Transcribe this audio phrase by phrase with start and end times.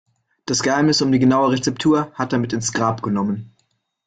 [0.47, 3.55] Das Geheimnis um die genaue Rezeptur hat er mit ins Grab genommen.